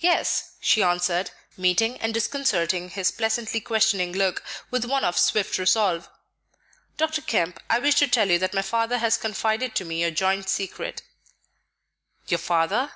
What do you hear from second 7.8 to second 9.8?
to tell you that my father has confided